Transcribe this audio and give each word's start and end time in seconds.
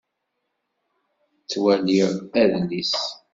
Ttwaliɣ 1.41 2.09
adlis. 2.41 2.95